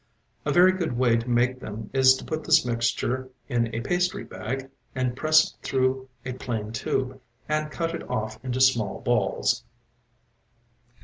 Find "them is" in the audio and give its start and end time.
1.59-2.15